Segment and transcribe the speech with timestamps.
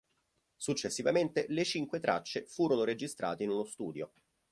[0.57, 4.11] Successivamente le cinque tracce furono registrate in uno studio.